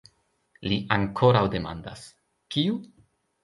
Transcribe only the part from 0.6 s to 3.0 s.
Li ankoraŭ demandas: kiu?